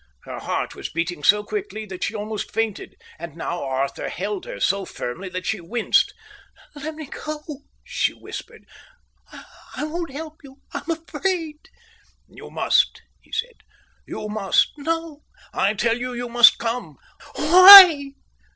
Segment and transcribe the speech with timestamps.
[0.23, 2.95] Her heart was beating so quickly that she almost fainted.
[3.19, 6.15] And now Arthur held her, so firmly that she winced.
[6.73, 7.39] "Let me go,"
[7.83, 8.65] she whispered.
[9.31, 10.59] "I won't help you.
[10.73, 11.69] I'm afraid."
[12.27, 13.57] "You must," he said.
[14.07, 15.21] "You must." "No."
[15.53, 16.97] "I tell you, you must come."
[17.35, 18.13] "Why?"